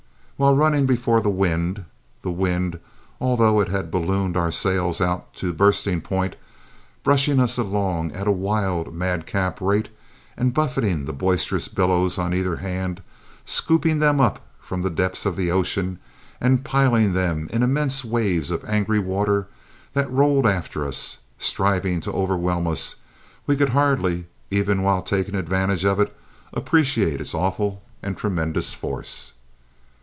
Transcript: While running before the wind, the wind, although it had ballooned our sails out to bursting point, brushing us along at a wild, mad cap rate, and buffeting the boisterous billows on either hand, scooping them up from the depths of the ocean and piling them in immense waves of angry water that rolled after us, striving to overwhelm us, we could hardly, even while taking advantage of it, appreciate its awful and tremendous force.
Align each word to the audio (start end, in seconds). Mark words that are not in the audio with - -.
While 0.37 0.55
running 0.55 0.87
before 0.87 1.21
the 1.21 1.29
wind, 1.29 1.85
the 2.23 2.31
wind, 2.31 2.79
although 3.19 3.59
it 3.59 3.67
had 3.67 3.91
ballooned 3.91 4.35
our 4.35 4.49
sails 4.49 4.99
out 4.99 5.35
to 5.35 5.53
bursting 5.53 6.01
point, 6.01 6.35
brushing 7.03 7.39
us 7.39 7.59
along 7.59 8.13
at 8.13 8.27
a 8.27 8.31
wild, 8.31 8.91
mad 8.91 9.27
cap 9.27 9.61
rate, 9.61 9.89
and 10.35 10.51
buffeting 10.51 11.05
the 11.05 11.13
boisterous 11.13 11.67
billows 11.67 12.17
on 12.17 12.33
either 12.33 12.55
hand, 12.55 13.03
scooping 13.45 13.99
them 13.99 14.19
up 14.19 14.39
from 14.59 14.81
the 14.81 14.89
depths 14.89 15.27
of 15.27 15.35
the 15.35 15.51
ocean 15.51 15.99
and 16.39 16.65
piling 16.65 17.13
them 17.13 17.47
in 17.53 17.61
immense 17.61 18.03
waves 18.03 18.49
of 18.49 18.65
angry 18.65 18.97
water 18.97 19.47
that 19.93 20.09
rolled 20.09 20.47
after 20.47 20.87
us, 20.87 21.19
striving 21.37 22.01
to 22.01 22.11
overwhelm 22.13 22.65
us, 22.65 22.95
we 23.45 23.55
could 23.55 23.69
hardly, 23.69 24.25
even 24.49 24.81
while 24.81 25.03
taking 25.03 25.35
advantage 25.35 25.85
of 25.85 25.99
it, 25.99 26.17
appreciate 26.51 27.21
its 27.21 27.35
awful 27.35 27.83
and 28.01 28.17
tremendous 28.17 28.73
force. 28.73 29.33